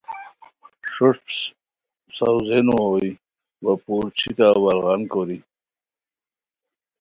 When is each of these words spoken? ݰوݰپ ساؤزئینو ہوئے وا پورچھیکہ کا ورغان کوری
ݰوݰپ 0.91 1.25
ساؤزئینو 2.17 2.75
ہوئے 2.87 3.09
وا 3.63 3.73
پورچھیکہ 3.83 4.47
کا 4.51 4.59
ورغان 4.63 5.01
کوری 5.11 5.37